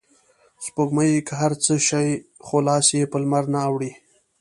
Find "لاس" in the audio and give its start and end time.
2.67-2.87